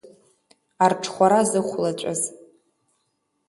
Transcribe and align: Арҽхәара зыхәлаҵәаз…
Арҽхәара 0.83 1.41
зыхәлаҵәаз… 1.49 2.21